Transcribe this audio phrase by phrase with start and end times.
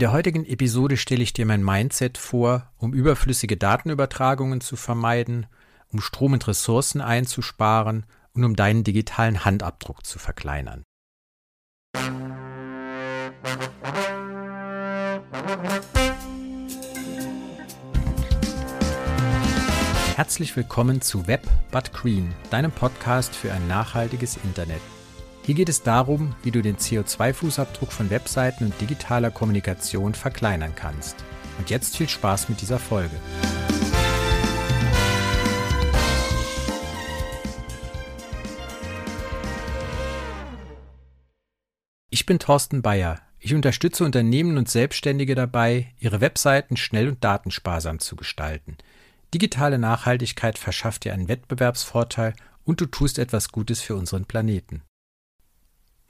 [0.00, 5.46] der heutigen Episode stelle ich dir mein Mindset vor, um überflüssige Datenübertragungen zu vermeiden,
[5.92, 10.84] um Strom und Ressourcen einzusparen und um deinen digitalen Handabdruck zu verkleinern.
[20.16, 24.80] Herzlich willkommen zu Web But Green, deinem Podcast für ein nachhaltiges Internet.
[25.42, 31.16] Hier geht es darum, wie du den CO2-Fußabdruck von Webseiten und digitaler Kommunikation verkleinern kannst.
[31.58, 33.16] Und jetzt viel Spaß mit dieser Folge.
[42.10, 43.20] Ich bin Thorsten Bayer.
[43.38, 48.76] Ich unterstütze Unternehmen und Selbstständige dabei, ihre Webseiten schnell und datensparsam zu gestalten.
[49.32, 52.34] Digitale Nachhaltigkeit verschafft dir einen Wettbewerbsvorteil
[52.64, 54.82] und du tust etwas Gutes für unseren Planeten.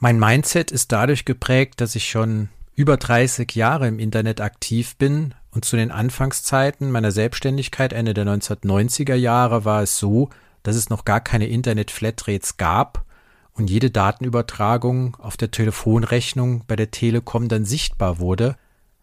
[0.02, 5.34] Mein Mindset ist dadurch geprägt, dass ich schon über 30 Jahre im Internet aktiv bin
[5.50, 10.30] und zu den Anfangszeiten meiner Selbstständigkeit Ende der 1990er Jahre war es so,
[10.62, 13.04] dass es noch gar keine Internet-Flatrates gab
[13.52, 18.57] und jede Datenübertragung auf der Telefonrechnung bei der Telekom dann sichtbar wurde.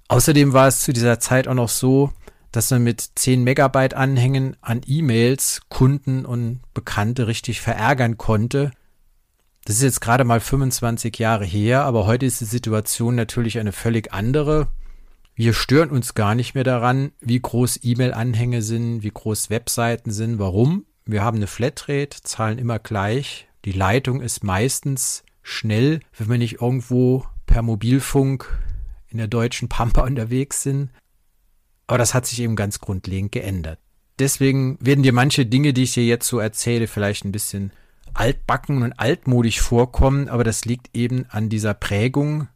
[0.08, 2.11] Außerdem war es zu dieser Zeit auch noch so,
[2.52, 8.72] dass man mit 10 Megabyte Anhängen an E-Mails Kunden und Bekannte richtig verärgern konnte,
[9.68, 13.73] das ist jetzt gerade mal 25 Jahre her, aber heute ist die Situation natürlich eine
[13.73, 14.70] völlig andere.
[15.36, 20.40] Wir stören uns gar nicht mehr daran, wie groß E-Mail-Anhänge sind, wie groß Webseiten sind.
[20.40, 20.86] Warum?
[21.06, 23.50] Wir haben eine Flatrate, zahlen immer gleich.
[23.66, 28.48] Die Leitung ist meistens schnell, wenn wir nicht irgendwo per Mobilfunk
[29.10, 30.92] in der deutschen Pampa unterwegs sind.
[31.88, 33.80] Aber das hat sich eben ganz grundlegend geändert.
[34.18, 37.73] Deswegen werden dir manche Dinge, die ich dir jetzt so erzähle, vielleicht ein bisschen
[38.18, 42.48] altbacken und altmodisch vorkommen, aber das liegt eben an dieser Prägung.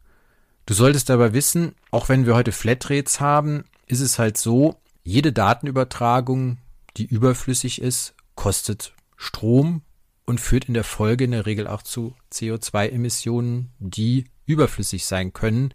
[0.66, 5.32] Du solltest aber wissen, auch wenn wir heute Flatrates haben, ist es halt so, jede
[5.32, 6.58] Datenübertragung,
[6.96, 9.82] die überflüssig ist, kostet Strom
[10.24, 15.74] und führt in der Folge in der Regel auch zu CO2-Emissionen, die überflüssig sein können.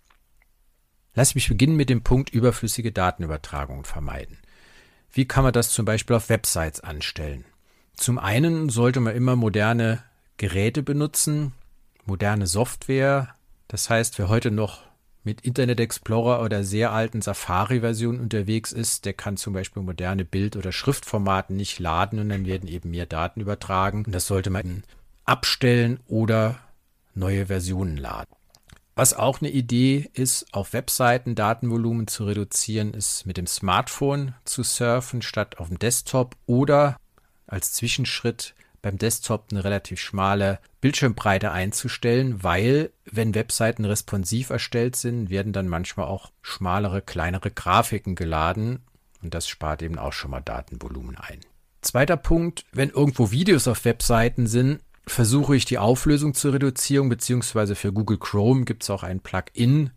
[1.14, 4.38] Lass mich beginnen mit dem Punkt überflüssige Datenübertragung vermeiden.
[5.12, 7.46] Wie kann man das zum Beispiel auf Websites anstellen?
[7.98, 10.04] Zum einen sollte man immer moderne
[10.38, 11.54] Geräte benutzen,
[12.06, 13.36] moderne Software.
[13.68, 14.84] Das heißt, wer heute noch
[15.24, 20.56] mit Internet Explorer oder sehr alten Safari-Versionen unterwegs ist, der kann zum Beispiel moderne Bild-
[20.56, 24.06] oder Schriftformaten nicht laden und dann werden eben mehr Daten übertragen.
[24.08, 24.84] Das sollte man
[25.26, 26.60] abstellen oder
[27.14, 28.32] neue Versionen laden.
[28.96, 34.64] Was auch eine Idee ist, auf Webseiten Datenvolumen zu reduzieren, ist mit dem Smartphone zu
[34.64, 36.96] surfen statt auf dem Desktop oder
[37.48, 45.30] als Zwischenschritt beim Desktop eine relativ schmale Bildschirmbreite einzustellen, weil wenn Webseiten responsiv erstellt sind,
[45.30, 48.80] werden dann manchmal auch schmalere, kleinere Grafiken geladen
[49.22, 51.40] und das spart eben auch schon mal Datenvolumen ein.
[51.82, 57.76] Zweiter Punkt, wenn irgendwo Videos auf Webseiten sind, versuche ich die Auflösung zur Reduzierung, beziehungsweise
[57.76, 59.92] für Google Chrome gibt es auch ein Plugin,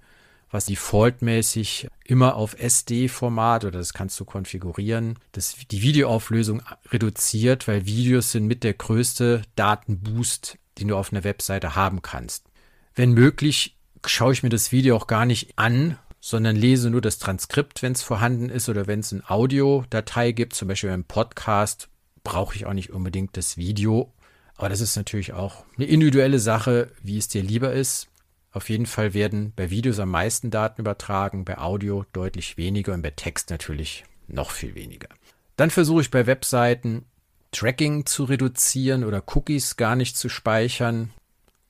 [0.50, 7.86] was defaultmäßig immer auf SD-Format oder das kannst du konfigurieren, das die Videoauflösung reduziert, weil
[7.86, 12.46] Videos sind mit der größte Datenboost, den du auf einer Webseite haben kannst.
[12.94, 17.18] Wenn möglich, schaue ich mir das Video auch gar nicht an, sondern lese nur das
[17.18, 21.88] Transkript, wenn es vorhanden ist oder wenn es eine Audiodatei gibt, zum Beispiel beim Podcast,
[22.24, 24.12] brauche ich auch nicht unbedingt das Video.
[24.56, 28.09] Aber das ist natürlich auch eine individuelle Sache, wie es dir lieber ist.
[28.52, 33.02] Auf jeden Fall werden bei Videos am meisten Daten übertragen, bei Audio deutlich weniger und
[33.02, 35.08] bei Text natürlich noch viel weniger.
[35.56, 37.04] Dann versuche ich bei Webseiten
[37.52, 41.10] Tracking zu reduzieren oder Cookies gar nicht zu speichern,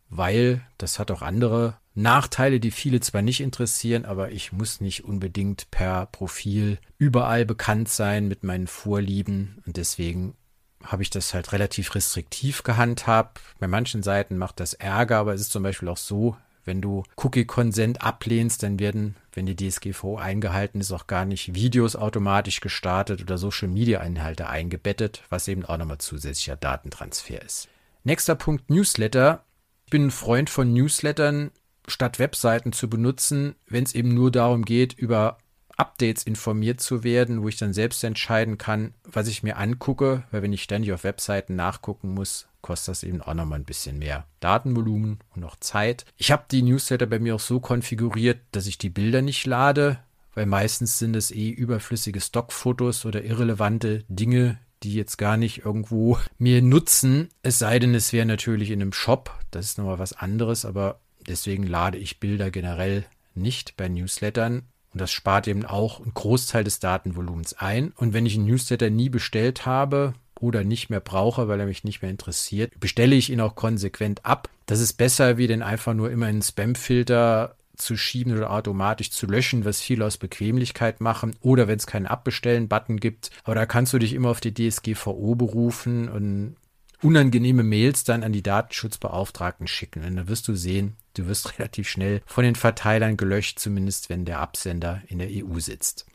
[0.09, 5.05] weil das hat auch andere Nachteile, die viele zwar nicht interessieren, aber ich muss nicht
[5.05, 10.35] unbedingt per Profil überall bekannt sein mit meinen Vorlieben und deswegen
[10.83, 13.41] habe ich das halt relativ restriktiv gehandhabt.
[13.59, 17.05] Bei manchen Seiten macht das Ärger, aber es ist zum Beispiel auch so, wenn du
[17.17, 23.23] Cookie-Consent ablehnst, dann werden, wenn die DSGVO eingehalten ist, auch gar nicht Videos automatisch gestartet
[23.23, 27.69] oder Social-Media-Inhalte eingebettet, was eben auch nochmal zusätzlicher Datentransfer ist.
[28.05, 29.45] Nächster Punkt Newsletter.
[29.87, 31.51] Ich bin ein Freund von Newslettern,
[31.89, 35.39] statt Webseiten zu benutzen, wenn es eben nur darum geht, über
[35.77, 40.43] Updates informiert zu werden, wo ich dann selbst entscheiden kann, was ich mir angucke, weil
[40.43, 44.27] wenn ich ständig auf Webseiten nachgucken muss, kostet das eben auch nochmal ein bisschen mehr
[44.41, 46.05] Datenvolumen und auch Zeit.
[46.17, 49.99] Ich habe die Newsletter bei mir auch so konfiguriert, dass ich die Bilder nicht lade,
[50.35, 56.19] weil meistens sind es eh überflüssige Stockfotos oder irrelevante Dinge, die jetzt gar nicht irgendwo
[56.39, 57.29] mir nutzen.
[57.43, 61.01] Es sei denn, es wäre natürlich in einem Shop, das ist nochmal was anderes, aber
[61.27, 63.05] deswegen lade ich Bilder generell
[63.35, 64.63] nicht bei Newslettern.
[64.93, 67.93] Und das spart eben auch einen Großteil des Datenvolumens ein.
[67.93, 71.85] Und wenn ich einen Newsletter nie bestellt habe oder nicht mehr brauche, weil er mich
[71.85, 74.49] nicht mehr interessiert, bestelle ich ihn auch konsequent ab.
[74.67, 79.27] Das ist besser, wie den einfach nur immer in Spamfilter zu schieben oder automatisch zu
[79.27, 81.37] löschen, was viele aus Bequemlichkeit machen.
[81.41, 83.31] Oder wenn es keinen Abbestellen-Button gibt.
[83.45, 86.57] Aber da kannst du dich immer auf die DSGVO berufen und
[87.03, 90.05] unangenehme Mails dann an die Datenschutzbeauftragten schicken.
[90.05, 94.25] Und dann wirst du sehen, du wirst relativ schnell von den Verteilern gelöscht, zumindest wenn
[94.25, 96.07] der Absender in der EU sitzt.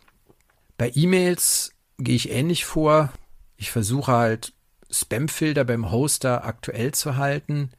[0.78, 3.12] Bei E-Mails gehe ich ähnlich vor.
[3.58, 4.54] Ich versuche halt
[4.90, 7.72] Spamfilter beim Hoster aktuell zu halten.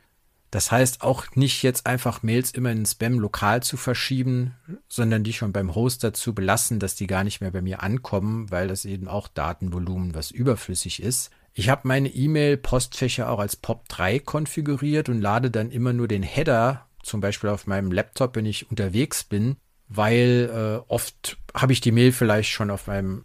[0.50, 4.54] Das heißt auch nicht jetzt einfach Mails immer in Spam lokal zu verschieben,
[4.88, 8.50] sondern die schon beim Hoster zu belassen, dass die gar nicht mehr bei mir ankommen,
[8.50, 11.30] weil das eben auch Datenvolumen, was überflüssig ist.
[11.52, 16.86] Ich habe meine E-Mail-Postfächer auch als POP3 konfiguriert und lade dann immer nur den Header,
[17.02, 19.56] zum Beispiel auf meinem Laptop, wenn ich unterwegs bin,
[19.88, 23.24] weil äh, oft habe ich die Mail vielleicht schon auf meinem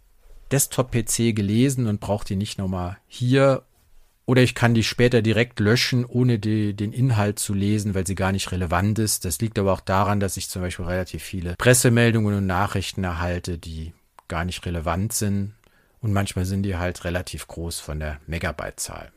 [0.52, 3.62] Desktop-PC gelesen und brauche die nicht nochmal hier.
[4.24, 8.14] Oder ich kann die später direkt löschen, ohne die, den Inhalt zu lesen, weil sie
[8.14, 9.24] gar nicht relevant ist.
[9.24, 13.58] Das liegt aber auch daran, dass ich zum Beispiel relativ viele Pressemeldungen und Nachrichten erhalte,
[13.58, 13.92] die
[14.28, 15.54] gar nicht relevant sind
[16.00, 19.12] und manchmal sind die halt relativ groß von der Megabyte-Zahl.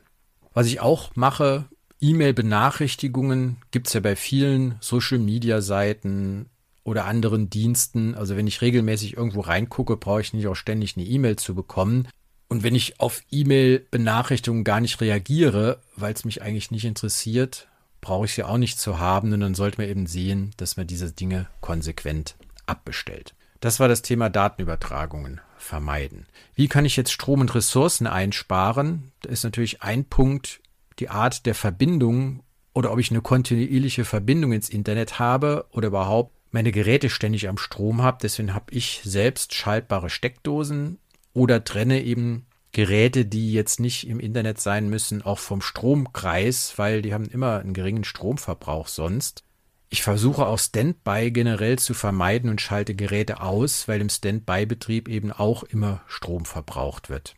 [0.53, 1.65] Was ich auch mache,
[1.99, 6.49] E-Mail-Benachrichtigungen gibt es ja bei vielen Social-Media-Seiten
[6.85, 8.15] oder anderen Diensten.
[8.15, 12.07] Also wenn ich regelmäßig irgendwo reingucke, brauche ich nicht auch ständig eine E-Mail zu bekommen.
[12.47, 17.67] Und wenn ich auf E-Mail-Benachrichtigungen gar nicht reagiere, weil es mich eigentlich nicht interessiert,
[18.01, 19.33] brauche ich sie auch nicht zu haben.
[19.33, 22.35] Und dann sollte man eben sehen, dass man diese Dinge konsequent
[22.67, 23.33] abbestellt.
[23.61, 26.27] Das war das Thema Datenübertragungen vermeiden.
[26.53, 29.11] Wie kann ich jetzt Strom und Ressourcen einsparen?
[29.21, 30.61] Da ist natürlich ein Punkt
[30.99, 32.43] die Art der Verbindung
[32.73, 37.57] oder ob ich eine kontinuierliche Verbindung ins Internet habe oder überhaupt meine Geräte ständig am
[37.57, 38.19] Strom habe.
[38.21, 40.99] Deswegen habe ich selbst schaltbare Steckdosen
[41.33, 47.01] oder trenne eben Geräte, die jetzt nicht im Internet sein müssen, auch vom Stromkreis, weil
[47.01, 49.43] die haben immer einen geringen Stromverbrauch sonst.
[49.89, 55.33] Ich versuche auch Standby generell zu vermeiden und schalte Geräte aus, weil im Standby-Betrieb eben
[55.33, 57.35] auch immer Strom verbraucht wird.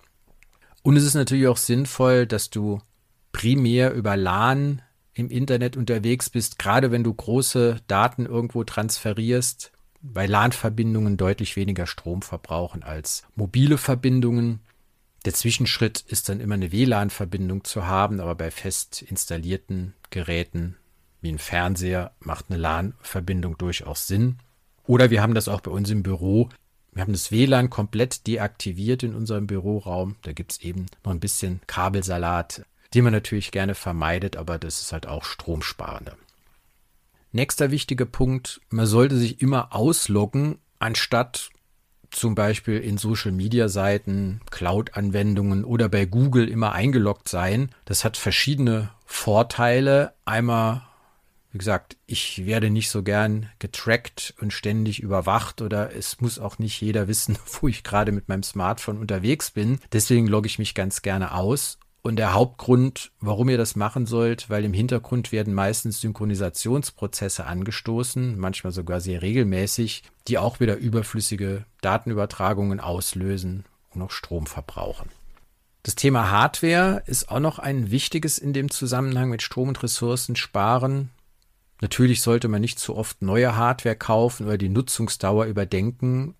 [0.83, 2.81] Und es ist natürlich auch sinnvoll, dass du
[3.31, 4.83] primär über LAN
[5.17, 9.71] im Internet unterwegs bist, gerade wenn du große Daten irgendwo transferierst,
[10.01, 14.59] weil LAN-Verbindungen deutlich weniger Strom verbrauchen als mobile Verbindungen.
[15.25, 20.77] Der Zwischenschritt ist dann immer eine WLAN-Verbindung zu haben, aber bei fest installierten Geräten
[21.21, 24.37] wie ein Fernseher macht eine LAN-Verbindung durchaus Sinn.
[24.85, 26.49] Oder wir haben das auch bei uns im Büro.
[26.93, 30.15] Wir haben das WLAN komplett deaktiviert in unserem Büroraum.
[30.21, 34.81] Da gibt es eben noch ein bisschen Kabelsalat, den man natürlich gerne vermeidet, aber das
[34.81, 36.17] ist halt auch stromsparender.
[37.31, 41.49] Nächster wichtiger Punkt, man sollte sich immer ausloggen, anstatt
[42.09, 47.69] zum Beispiel in Social-Media-Seiten, Cloud-Anwendungen oder bei Google immer eingeloggt sein.
[47.83, 50.13] Das hat verschiedene Vorteile.
[50.23, 50.87] Einmal
[51.51, 56.59] wie gesagt, ich werde nicht so gern getrackt und ständig überwacht oder es muss auch
[56.59, 59.79] nicht jeder wissen, wo ich gerade mit meinem Smartphone unterwegs bin.
[59.91, 61.79] Deswegen logge ich mich ganz gerne aus.
[62.07, 68.39] Und der Hauptgrund, warum ihr das machen sollt, weil im Hintergrund werden meistens Synchronisationsprozesse angestoßen,
[68.39, 75.09] manchmal sogar sehr regelmäßig, die auch wieder überflüssige Datenübertragungen auslösen und auch Strom verbrauchen.
[75.83, 80.37] Das Thema Hardware ist auch noch ein wichtiges in dem Zusammenhang mit Strom und Ressourcen
[80.37, 81.09] sparen.
[81.81, 86.35] Natürlich sollte man nicht zu oft neue Hardware kaufen oder die Nutzungsdauer überdenken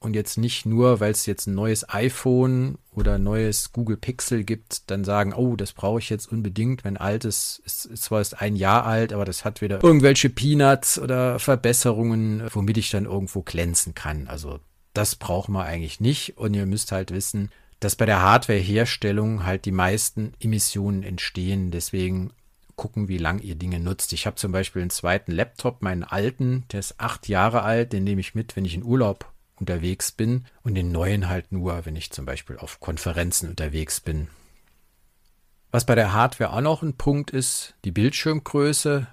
[0.00, 4.44] und jetzt nicht nur, weil es jetzt ein neues iPhone oder ein neues Google Pixel
[4.44, 6.84] gibt, dann sagen, oh, das brauche ich jetzt unbedingt.
[6.84, 11.00] Mein altes ist, ist zwar ist ein Jahr alt, aber das hat wieder irgendwelche Peanuts
[11.00, 14.28] oder Verbesserungen, womit ich dann irgendwo glänzen kann.
[14.28, 14.60] Also
[14.94, 16.38] das braucht man eigentlich nicht.
[16.38, 17.50] Und ihr müsst halt wissen,
[17.80, 21.72] dass bei der Hardwareherstellung halt die meisten Emissionen entstehen.
[21.72, 22.32] Deswegen
[22.76, 24.12] gucken, wie lang ihr Dinge nutzt.
[24.12, 28.04] Ich habe zum Beispiel einen zweiten Laptop, meinen alten, der ist acht Jahre alt, den
[28.04, 31.96] nehme ich mit, wenn ich in Urlaub unterwegs bin und den neuen halt nur, wenn
[31.96, 34.28] ich zum Beispiel auf Konferenzen unterwegs bin.
[35.70, 39.06] Was bei der Hardware auch noch ein Punkt ist, die Bildschirmgröße.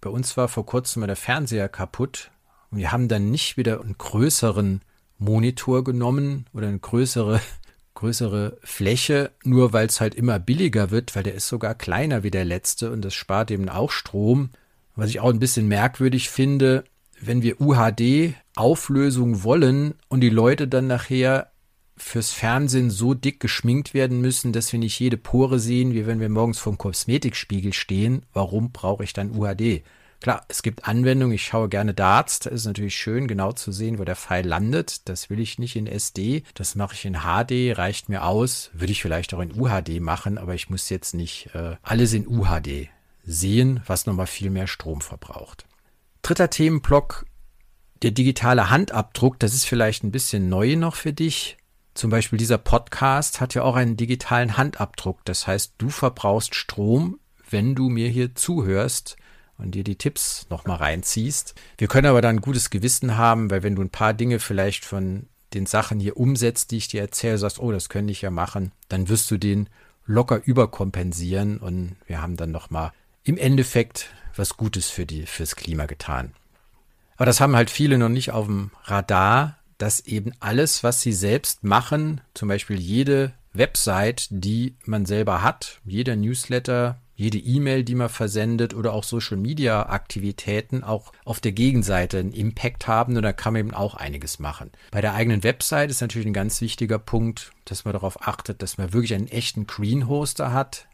[0.00, 2.30] Bei uns war vor kurzem mal der Fernseher kaputt
[2.70, 4.82] und wir haben dann nicht wieder einen größeren
[5.18, 7.40] Monitor genommen oder eine größere
[7.94, 12.30] größere Fläche, nur weil es halt immer billiger wird, weil der ist sogar kleiner wie
[12.30, 14.50] der letzte und das spart eben auch Strom.
[14.96, 16.84] Was ich auch ein bisschen merkwürdig finde,
[17.26, 21.52] wenn wir UHD-Auflösung wollen und die Leute dann nachher
[21.96, 26.20] fürs Fernsehen so dick geschminkt werden müssen, dass wir nicht jede Pore sehen, wie wenn
[26.20, 29.82] wir morgens vom Kosmetikspiegel stehen, warum brauche ich dann UHD?
[30.20, 33.98] Klar, es gibt Anwendungen, ich schaue gerne Darts, da ist natürlich schön, genau zu sehen,
[33.98, 35.08] wo der Pfeil landet.
[35.08, 38.70] Das will ich nicht in SD, das mache ich in HD, reicht mir aus.
[38.72, 42.28] Würde ich vielleicht auch in UHD machen, aber ich muss jetzt nicht äh, alles in
[42.28, 42.88] UHD
[43.24, 45.66] sehen, was nochmal viel mehr Strom verbraucht.
[46.22, 47.26] Dritter Themenblock,
[48.02, 51.56] der digitale Handabdruck, das ist vielleicht ein bisschen neu noch für dich.
[51.94, 55.24] Zum Beispiel dieser Podcast hat ja auch einen digitalen Handabdruck.
[55.24, 57.18] Das heißt, du verbrauchst Strom,
[57.50, 59.16] wenn du mir hier zuhörst
[59.58, 61.56] und dir die Tipps nochmal reinziehst.
[61.76, 64.84] Wir können aber dann ein gutes Gewissen haben, weil wenn du ein paar Dinge vielleicht
[64.84, 68.30] von den Sachen hier umsetzt, die ich dir erzähle, sagst, oh, das könnte ich ja
[68.30, 69.68] machen, dann wirst du den
[70.06, 72.92] locker überkompensieren und wir haben dann nochmal
[73.24, 76.32] im Endeffekt was Gutes für die, fürs Klima getan.
[77.16, 81.12] Aber das haben halt viele noch nicht auf dem Radar, dass eben alles, was sie
[81.12, 87.94] selbst machen, zum Beispiel jede Website, die man selber hat, jeder Newsletter, jede E-Mail, die
[87.94, 93.22] man versendet oder auch Social Media Aktivitäten auch auf der Gegenseite einen Impact haben und
[93.22, 94.70] da kann man eben auch einiges machen.
[94.90, 98.78] Bei der eigenen Website ist natürlich ein ganz wichtiger Punkt, dass man darauf achtet, dass
[98.78, 100.86] man wirklich einen echten Green Hoster hat.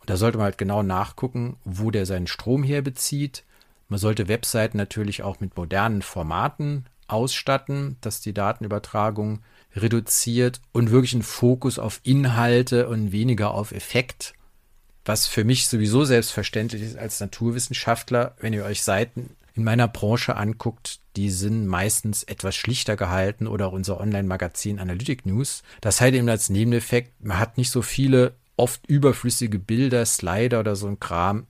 [0.00, 3.44] Und da sollte man halt genau nachgucken, wo der seinen Strom herbezieht.
[3.88, 9.40] Man sollte Webseiten natürlich auch mit modernen Formaten ausstatten, dass die Datenübertragung
[9.74, 14.34] reduziert und wirklich einen Fokus auf Inhalte und weniger auf Effekt
[15.04, 20.36] was für mich sowieso selbstverständlich ist als Naturwissenschaftler, wenn ihr euch Seiten in meiner Branche
[20.36, 25.62] anguckt, die sind meistens etwas schlichter gehalten oder auch unser Online-Magazin Analytic News.
[25.80, 30.76] Das hat eben als Nebeneffekt, man hat nicht so viele oft überflüssige Bilder, Slider oder
[30.76, 31.46] so ein Kram.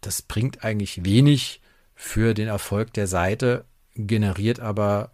[0.00, 1.60] Das bringt eigentlich wenig
[1.94, 5.12] für den Erfolg der Seite, generiert aber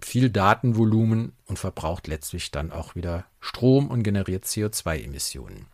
[0.00, 5.66] viel Datenvolumen und verbraucht letztlich dann auch wieder Strom und generiert CO2-Emissionen.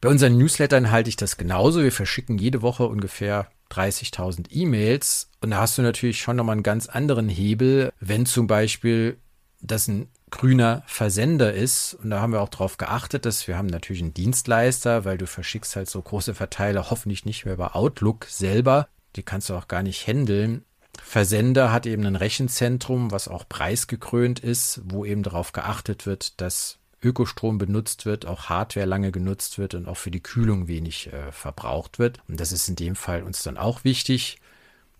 [0.00, 1.82] Bei unseren Newslettern halte ich das genauso.
[1.82, 6.64] Wir verschicken jede Woche ungefähr 30.000 E-Mails und da hast du natürlich schon nochmal einen
[6.64, 9.18] ganz anderen Hebel, wenn zum Beispiel
[9.60, 11.94] das ein grüner Versender ist.
[11.94, 15.26] Und da haben wir auch darauf geachtet, dass wir haben natürlich einen Dienstleister, weil du
[15.26, 18.88] verschickst halt so große Verteiler hoffentlich nicht mehr über Outlook selber.
[19.14, 20.64] Die kannst du auch gar nicht handeln.
[21.02, 26.78] Versender hat eben ein Rechenzentrum, was auch preisgekrönt ist, wo eben darauf geachtet wird, dass
[27.02, 31.30] Ökostrom benutzt wird, auch Hardware lange genutzt wird und auch für die Kühlung wenig äh,
[31.30, 32.20] verbraucht wird.
[32.28, 34.38] Und das ist in dem Fall uns dann auch wichtig.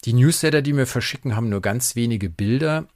[0.04, 2.86] Die Newsletter, die wir verschicken, haben nur ganz wenige Bilder.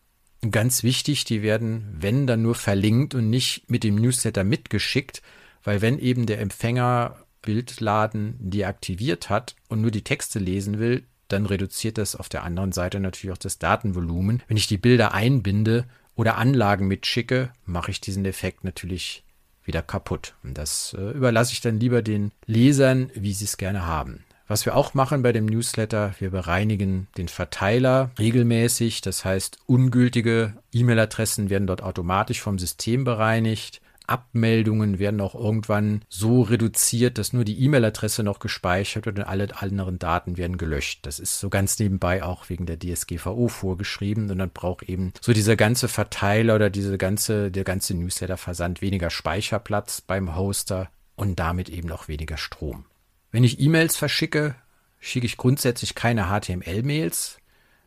[0.48, 5.20] Ganz wichtig, die werden, wenn, dann nur verlinkt und nicht mit dem Newsletter mitgeschickt,
[5.62, 11.46] weil wenn eben der Empfänger Bildladen deaktiviert hat und nur die Texte lesen will, dann
[11.46, 14.42] reduziert das auf der anderen Seite natürlich auch das Datenvolumen.
[14.48, 15.86] Wenn ich die Bilder einbinde,
[16.20, 19.24] oder Anlagen mitschicke, mache ich diesen Effekt natürlich
[19.64, 20.34] wieder kaputt.
[20.42, 24.24] Und das äh, überlasse ich dann lieber den Lesern, wie sie es gerne haben.
[24.50, 29.00] Was wir auch machen bei dem Newsletter, wir bereinigen den Verteiler regelmäßig.
[29.00, 33.80] Das heißt, ungültige E-Mail-Adressen werden dort automatisch vom System bereinigt.
[34.08, 39.56] Abmeldungen werden auch irgendwann so reduziert, dass nur die E-Mail-Adresse noch gespeichert wird und alle
[39.56, 41.06] anderen Daten werden gelöscht.
[41.06, 45.32] Das ist so ganz nebenbei auch wegen der DSGVO vorgeschrieben und dann braucht eben so
[45.32, 51.68] dieser ganze Verteiler oder diese ganze, der ganze Newsletter-Versand weniger Speicherplatz beim Hoster und damit
[51.68, 52.86] eben auch weniger Strom.
[53.32, 54.54] Wenn ich E-Mails verschicke,
[54.98, 57.38] schicke ich grundsätzlich keine HTML-Mails.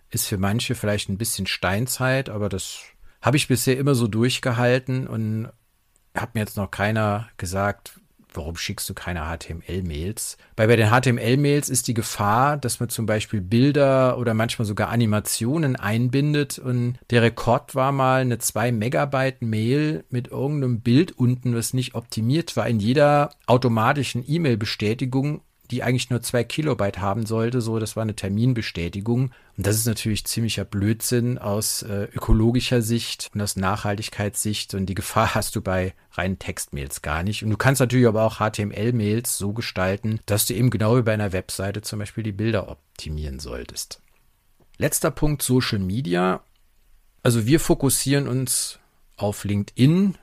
[0.10, 2.82] Ist für manche vielleicht ein bisschen Steinzeit, aber das
[3.22, 5.50] habe ich bisher immer so durchgehalten und
[6.16, 8.00] hat mir jetzt noch keiner gesagt,
[8.36, 10.38] warum schickst du keine HTML-Mails?
[10.56, 14.90] Weil bei den HTML-Mails ist die Gefahr, dass man zum Beispiel Bilder oder manchmal sogar
[14.90, 21.56] Animationen einbindet und der Rekord war mal eine 2 Megabyte Mail mit irgendeinem Bild unten,
[21.56, 22.68] was nicht optimiert war.
[22.68, 25.42] In jeder automatischen E-Mail-Bestätigung
[25.72, 27.62] die eigentlich nur zwei Kilobyte haben sollte.
[27.62, 29.32] So, das war eine Terminbestätigung.
[29.58, 34.74] Und das ist natürlich ziemlicher Blödsinn aus äh, ökologischer Sicht und aus Nachhaltigkeitssicht.
[34.74, 37.44] Und die Gefahr hast du bei reinen Textmails gar nicht.
[37.44, 41.14] Und du kannst natürlich aber auch HTML-Mails so gestalten, dass du eben genau wie bei
[41.14, 44.02] einer Webseite zum Beispiel die Bilder optimieren solltest.
[44.78, 46.44] Letzter Punkt Social Media.
[47.22, 48.80] Also wir fokussieren uns
[49.16, 50.18] auf LinkedIn,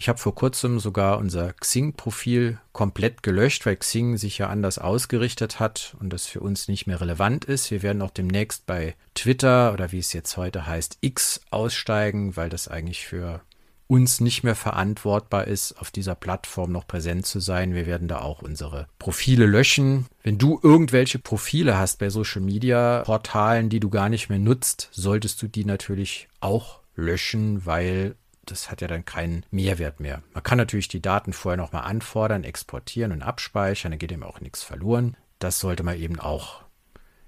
[0.00, 5.60] ich habe vor kurzem sogar unser Xing-Profil komplett gelöscht, weil Xing sich ja anders ausgerichtet
[5.60, 7.70] hat und das für uns nicht mehr relevant ist.
[7.70, 12.48] Wir werden auch demnächst bei Twitter oder wie es jetzt heute heißt, X aussteigen, weil
[12.48, 13.42] das eigentlich für
[13.88, 17.74] uns nicht mehr verantwortbar ist, auf dieser Plattform noch präsent zu sein.
[17.74, 20.06] Wir werden da auch unsere Profile löschen.
[20.22, 24.88] Wenn du irgendwelche Profile hast bei Social Media Portalen, die du gar nicht mehr nutzt,
[24.92, 28.14] solltest du die natürlich auch löschen, weil
[28.46, 30.22] das hat ja dann keinen Mehrwert mehr.
[30.32, 34.40] Man kann natürlich die Daten vorher nochmal anfordern, exportieren und abspeichern, dann geht ihm auch
[34.40, 35.16] nichts verloren.
[35.38, 36.62] Das sollte man eben auch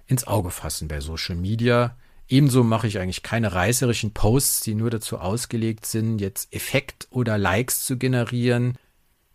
[0.07, 1.97] ins Auge fassen bei Social Media.
[2.29, 7.39] Ebenso mache ich eigentlich keine reißerischen Posts, die nur dazu ausgelegt sind, jetzt Effekt oder
[7.39, 8.79] Likes zu generieren.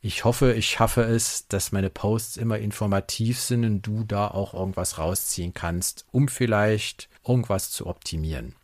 [0.01, 4.53] Ich hoffe, ich schaffe es, dass meine Posts immer informativ sind und du da auch
[4.53, 8.55] irgendwas rausziehen kannst, um vielleicht irgendwas zu optimieren.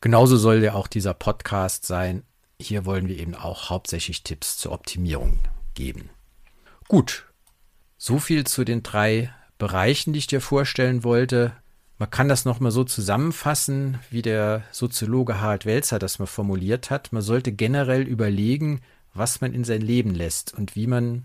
[0.00, 2.22] Genauso soll ja auch dieser Podcast sein.
[2.60, 5.38] Hier wollen wir eben auch hauptsächlich Tipps zur Optimierung
[5.74, 6.10] geben.
[6.88, 7.24] Gut,
[7.96, 11.52] so viel zu den drei Bereichen, die ich dir vorstellen wollte.
[11.98, 17.12] Man kann das nochmal so zusammenfassen, wie der Soziologe Harald Welzer das mal formuliert hat.
[17.12, 18.80] Man sollte generell überlegen,
[19.14, 21.24] was man in sein Leben lässt und wie man,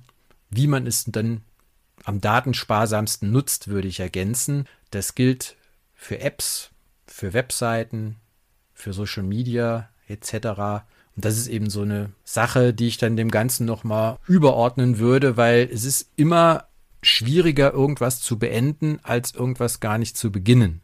[0.50, 1.42] wie man es dann
[2.04, 4.68] am datensparsamsten nutzt, würde ich ergänzen.
[4.92, 5.56] Das gilt
[5.94, 6.72] für Apps,
[7.08, 8.18] für Webseiten,
[8.74, 10.84] für Social Media etc.
[11.16, 15.38] Und das ist eben so eine Sache, die ich dann dem Ganzen nochmal überordnen würde,
[15.38, 16.66] weil es ist immer
[17.02, 20.82] schwieriger, irgendwas zu beenden, als irgendwas gar nicht zu beginnen.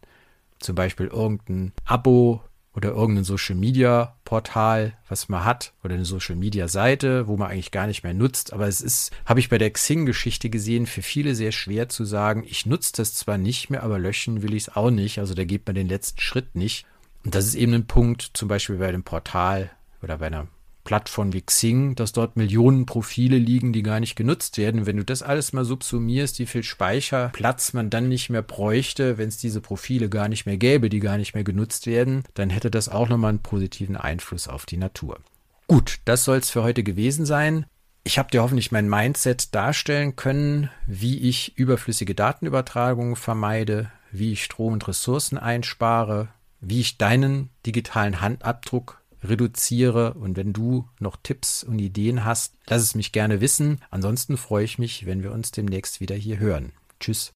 [0.60, 2.42] Zum Beispiel irgendein Abo
[2.74, 7.52] oder irgendein Social Media Portal, was man hat, oder eine Social Media Seite, wo man
[7.52, 8.54] eigentlich gar nicht mehr nutzt.
[8.54, 12.46] Aber es ist, habe ich bei der Xing-Geschichte gesehen, für viele sehr schwer zu sagen,
[12.48, 15.20] ich nutze das zwar nicht mehr, aber löschen will ich es auch nicht.
[15.20, 16.86] Also da geht man den letzten Schritt nicht.
[17.26, 20.48] Und das ist eben ein Punkt, zum Beispiel bei einem Portal oder bei einer
[20.84, 24.86] Plattform wie Xing, dass dort Millionen Profile liegen, die gar nicht genutzt werden.
[24.86, 29.30] Wenn du das alles mal subsumierst, wie viel Speicherplatz man dann nicht mehr bräuchte, wenn
[29.30, 32.72] es diese Profile gar nicht mehr gäbe, die gar nicht mehr genutzt werden, dann hätte
[32.72, 35.20] das auch nochmal einen positiven Einfluss auf die Natur.
[35.68, 37.66] Gut, das soll es für heute gewesen sein.
[38.04, 44.44] Ich habe dir hoffentlich mein Mindset darstellen können, wie ich überflüssige Datenübertragungen vermeide, wie ich
[44.44, 46.30] Strom und Ressourcen einspare,
[46.60, 50.14] wie ich deinen digitalen Handabdruck reduziere.
[50.16, 53.80] Und wenn du noch Tipps und Ideen hast, lass es mich gerne wissen.
[53.90, 56.72] Ansonsten freue ich mich, wenn wir uns demnächst wieder hier hören.
[57.00, 57.32] Tschüss.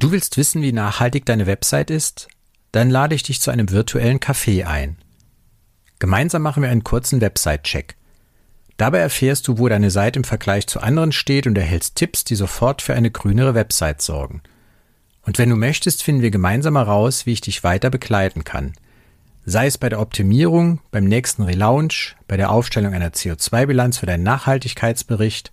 [0.00, 2.28] Du willst wissen, wie nachhaltig deine Website ist?
[2.72, 4.98] Dann lade ich dich zu einem virtuellen Café ein.
[6.00, 7.96] Gemeinsam machen wir einen kurzen Website-Check.
[8.76, 12.34] Dabei erfährst du, wo deine Seite im Vergleich zu anderen steht und erhältst Tipps, die
[12.34, 14.42] sofort für eine grünere Website sorgen.
[15.22, 18.72] Und wenn du möchtest, finden wir gemeinsam heraus, wie ich dich weiter begleiten kann.
[19.46, 24.22] Sei es bei der Optimierung, beim nächsten Relaunch, bei der Aufstellung einer CO2-Bilanz für deinen
[24.22, 25.52] Nachhaltigkeitsbericht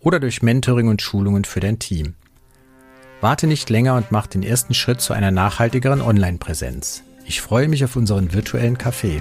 [0.00, 2.14] oder durch Mentoring und Schulungen für dein Team.
[3.20, 7.02] Warte nicht länger und mach den ersten Schritt zu einer nachhaltigeren Online-Präsenz.
[7.26, 9.20] Ich freue mich auf unseren virtuellen Café.